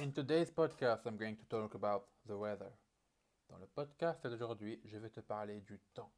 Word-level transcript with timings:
In 0.00 0.12
today's 0.12 0.50
podcast, 0.50 1.00
I'm 1.04 1.18
going 1.18 1.36
to 1.36 1.44
talk 1.50 1.74
about 1.74 2.04
the 2.26 2.34
weather. 2.34 2.72
Dans 3.50 3.58
le 3.60 3.66
podcast 3.66 4.26
d'aujourd'hui, 4.26 4.80
je 4.86 4.96
vais 4.96 5.10
te 5.10 5.20
parler 5.20 5.60
du 5.60 5.78
temps. 5.94 6.10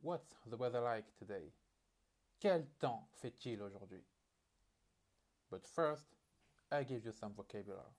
What's 0.00 0.36
the 0.48 0.56
weather 0.56 0.80
like 0.80 1.06
today? 1.18 1.52
Quel 2.38 2.64
temps 2.78 3.08
fait-il 3.20 3.60
aujourd'hui? 3.60 4.04
But 5.50 5.66
first, 5.66 6.06
I 6.70 6.84
give 6.84 7.04
you 7.04 7.10
some 7.10 7.32
vocabulary. 7.34 7.90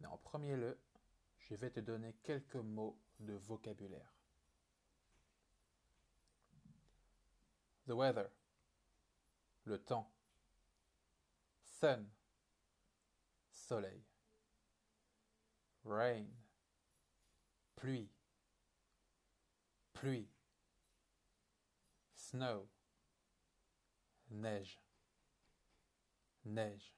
Mais 0.00 0.06
en 0.06 0.16
premier 0.16 0.56
lieu, 0.56 0.78
je 1.38 1.54
vais 1.54 1.68
te 1.68 1.80
donner 1.80 2.14
quelques 2.22 2.56
mots 2.56 2.96
de 3.20 3.34
vocabulaire. 3.34 4.14
The 7.86 7.94
weather. 7.94 8.30
Le 9.66 9.76
temps. 9.76 10.08
Sun. 11.82 12.06
Soleil. 13.68 14.00
Rain. 15.84 16.26
Pluie. 17.76 18.08
Pluie. 19.92 20.28
Snow. 22.14 22.68
Neige. 24.30 24.78
Neige. 26.44 26.92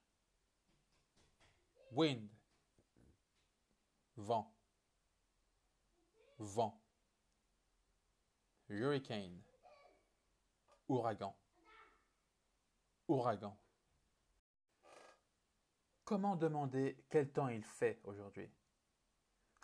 Wind. 1.90 2.28
Vent. 4.18 4.46
Vent. 6.38 6.74
Hurricane. 8.68 9.42
Ouragan. 10.90 11.32
Ouragan. 13.08 13.52
Comment 16.08 16.36
demander 16.36 16.96
quel 17.10 17.28
temps 17.28 17.48
il 17.48 17.62
fait 17.62 18.00
aujourd'hui? 18.04 18.48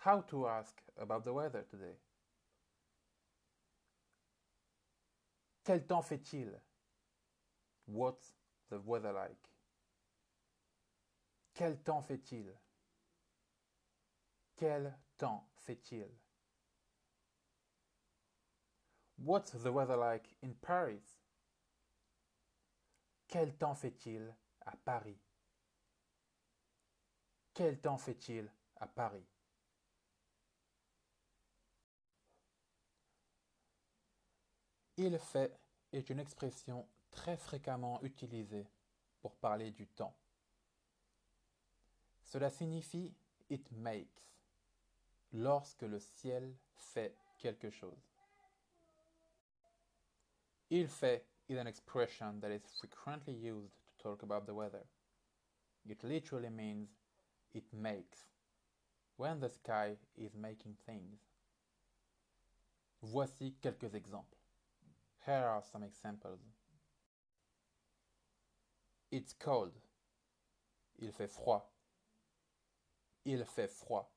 How 0.04 0.20
to 0.20 0.46
ask 0.46 0.76
about 0.98 1.24
the 1.24 1.32
weather 1.32 1.62
today? 1.62 1.96
Quel 5.64 5.86
temps 5.86 6.02
fait-il? 6.02 6.50
What's 7.86 8.34
the 8.68 8.78
weather 8.78 9.14
like? 9.14 9.48
Quel 11.54 11.78
temps 11.78 12.02
fait-il? 12.02 12.52
Quel 14.58 14.94
temps 15.16 15.48
fait-il? 15.56 16.10
What's 19.16 19.52
the 19.52 19.72
weather 19.72 19.96
like 19.96 20.36
in 20.42 20.52
Paris? 20.60 21.16
Quel 23.28 23.56
temps 23.56 23.74
fait-il 23.74 24.36
à 24.66 24.76
Paris? 24.84 25.16
Quel 27.54 27.78
temps 27.78 27.98
fait-il 27.98 28.50
à 28.76 28.86
Paris? 28.86 29.24
Il 34.96 35.18
fait 35.18 35.56
est 35.92 36.10
une 36.10 36.18
expression 36.18 36.86
très 37.10 37.36
fréquemment 37.36 38.02
utilisée 38.02 38.66
pour 39.20 39.36
parler 39.36 39.70
du 39.70 39.86
temps. 39.86 40.14
Cela 42.24 42.50
signifie 42.50 43.14
it 43.48 43.70
makes 43.72 44.32
lorsque 45.32 45.82
le 45.82 46.00
ciel 46.00 46.56
fait 46.74 47.16
quelque 47.38 47.70
chose. 47.70 48.10
Il 50.70 50.88
fait 50.88 51.24
is 51.48 51.58
an 51.58 51.66
expression 51.66 52.40
that 52.40 52.50
is 52.50 52.62
frequently 52.78 53.34
used 53.34 53.76
to 53.86 54.02
talk 54.02 54.22
about 54.22 54.46
the 54.46 54.54
weather. 54.54 54.84
It 55.86 56.02
literally 56.02 56.50
means 56.50 56.88
it 57.54 57.64
makes 57.72 58.18
when 59.16 59.40
the 59.40 59.48
sky 59.48 59.96
is 60.16 60.34
making 60.34 60.74
things. 60.86 61.20
Voici 63.02 63.54
quelques 63.62 63.94
exemples. 63.94 64.38
Here 65.24 65.46
are 65.46 65.62
some 65.62 65.82
examples. 65.84 66.40
It's 69.10 69.32
cold. 69.32 69.72
Il 70.98 71.12
fait 71.12 71.30
froid. 71.30 71.62
Il 73.24 73.44
fait 73.44 73.70
froid. 73.70 74.10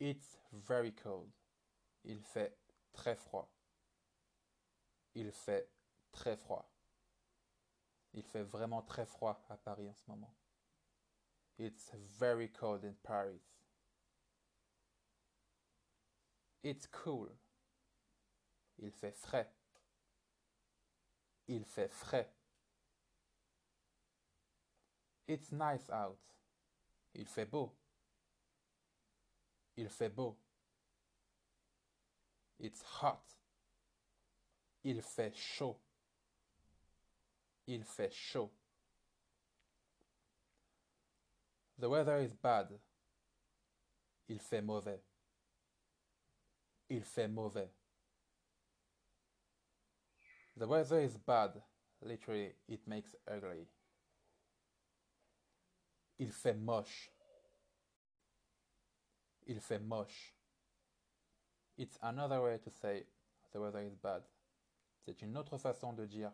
It's 0.00 0.38
very 0.52 0.92
cold. 0.92 1.30
Il 2.04 2.20
fait 2.20 2.52
très 2.92 3.16
froid. 3.16 3.48
Il 5.14 5.30
fait 5.32 5.68
très 6.12 6.36
froid. 6.36 6.68
Il 8.14 8.22
fait 8.22 8.42
vraiment 8.42 8.82
très 8.82 9.06
froid 9.06 9.40
à 9.48 9.56
Paris 9.56 9.88
en 9.88 9.94
ce 9.94 10.04
moment. 10.08 10.34
It's 11.58 11.90
very 12.18 12.48
cold 12.48 12.84
in 12.84 12.94
Paris. 13.04 13.40
It's 16.62 16.86
cool. 16.86 17.28
Il 18.82 18.90
fait 18.90 19.16
frais. 19.16 19.46
Il 21.48 21.64
fait 21.64 21.90
frais. 21.90 22.26
It's 25.28 25.50
nice 25.50 25.88
out. 25.90 26.18
Il 27.14 27.24
fait 27.24 27.50
beau. 27.50 27.72
Il 29.76 29.88
fait 29.88 30.14
beau. 30.14 30.36
It's 32.58 32.82
hot. 32.82 33.22
Il 34.84 35.02
fait 35.02 35.34
chaud. 35.34 35.76
Il 37.66 37.82
fait 37.82 38.12
chaud. 38.12 38.50
The 41.78 41.88
weather 41.88 42.18
is 42.18 42.32
bad. 42.32 42.68
Il 44.28 44.38
fait 44.38 44.62
mauvais. 44.62 45.00
Il 46.88 47.02
fait 47.02 47.28
mauvais. 47.28 47.68
The 50.56 50.66
weather 50.66 51.00
is 51.00 51.16
bad. 51.18 51.50
Literally, 52.02 52.52
it 52.68 52.80
makes 52.86 53.14
ugly. 53.28 53.66
Il 56.18 56.32
fait 56.32 56.58
moche. 56.58 57.10
Il 59.46 59.60
fait 59.60 59.82
moche. 59.82 60.32
It's 61.76 61.98
another 62.02 62.40
way 62.40 62.58
to 62.58 62.70
say 62.70 63.04
the 63.52 63.60
weather 63.60 63.82
is 63.82 63.94
bad. 64.02 64.22
C'est 65.04 65.20
une 65.22 65.36
autre 65.36 65.58
façon 65.58 65.92
de 65.92 66.06
dire 66.06 66.32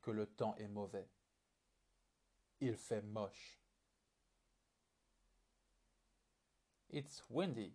que 0.00 0.12
le 0.12 0.26
temps 0.26 0.54
est 0.58 0.68
mauvais. 0.68 1.08
Il 2.60 2.76
fait 2.76 3.02
moche. 3.02 3.58
It's 6.90 7.22
windy. 7.28 7.72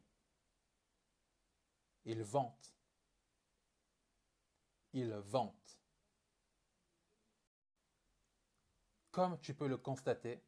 Il 2.06 2.24
vente. 2.24 2.74
Il 4.94 5.14
vente. 5.14 5.78
Comme 9.12 9.40
tu 9.40 9.54
peux 9.54 9.68
le 9.68 9.78
constater, 9.78 10.42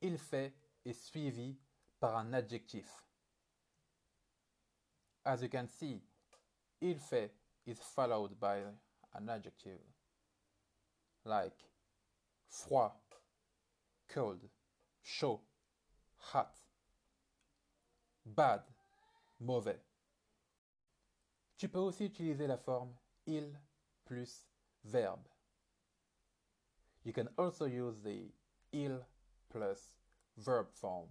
il 0.00 0.18
fait 0.18 0.54
est 0.84 0.92
suivi 0.92 1.56
par 2.00 2.16
un 2.16 2.32
adjectif. 2.32 3.04
As 5.24 5.42
you 5.42 5.48
can 5.48 5.66
see, 5.68 6.02
il 6.80 6.98
fait 6.98 7.32
is 7.66 7.76
followed 7.80 8.38
by 8.40 8.64
an 9.14 9.28
adjective 9.28 9.78
like 11.24 11.56
froid, 12.48 12.92
cold, 14.08 14.48
chaud, 15.02 15.40
hot, 16.32 16.52
bad, 18.24 18.62
mauvais. 19.40 19.80
Tu 21.56 21.68
peux 21.68 21.78
aussi 21.78 22.06
utiliser 22.06 22.46
la 22.46 22.56
forme 22.56 22.94
il 23.26 23.56
plus 24.04 24.46
verbe. 24.84 25.26
You 27.04 27.12
can 27.12 27.28
also 27.36 27.66
use 27.66 28.00
the 28.02 28.32
il 28.72 29.04
plus 29.48 29.98
verb 30.36 30.68
form. 30.72 31.08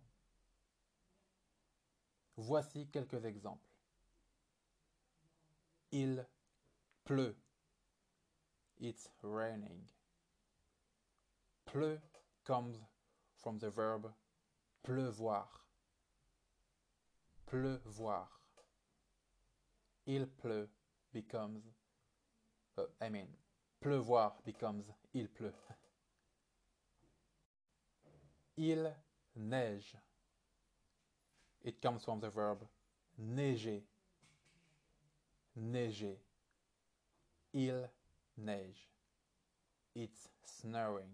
Voici 2.37 2.87
quelques 2.91 3.25
exemples. 3.25 3.67
Il 5.91 6.25
pleut. 7.05 7.35
It's 8.79 9.09
raining. 9.21 9.89
Pleu 11.65 11.99
comes 12.43 12.77
from 13.37 13.59
the 13.59 13.69
verb 13.69 14.11
pleuvoir. 14.83 15.45
Pleuvoir. 17.51 18.27
Il 20.07 20.25
pleut 20.25 20.69
becomes, 21.13 21.61
uh, 22.77 22.83
I 23.01 23.09
mean, 23.09 23.27
pleuvoir 23.83 24.31
becomes 24.45 24.85
il 25.13 25.27
pleut. 25.27 25.53
Il 28.57 28.87
neige. 29.35 29.95
It 31.63 31.81
comes 31.81 32.05
from 32.05 32.21
the 32.21 32.29
verb 32.29 32.59
neiger. 33.17 33.81
Neiger. 35.55 36.15
Il 37.53 37.89
neige. 38.37 38.87
It's 39.93 40.29
snowing. 40.45 41.11